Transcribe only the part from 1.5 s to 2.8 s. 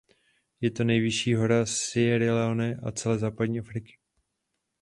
Sierry Leone